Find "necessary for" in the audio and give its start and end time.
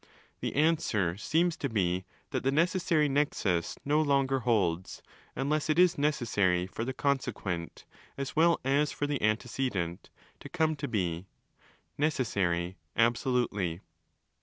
5.95-6.83